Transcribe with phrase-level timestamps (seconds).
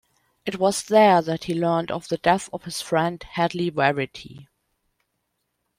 [0.47, 4.47] It was there that he learned of the death of his friend, Hedley Verity.